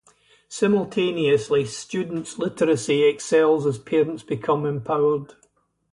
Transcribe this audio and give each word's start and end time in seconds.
Simultaneously 0.49 1.63
students' 1.63 2.39
literacy 2.39 3.03
excels 3.03 3.67
as 3.67 3.77
parents 3.77 4.23
become 4.23 4.65
empowered. 4.65 5.35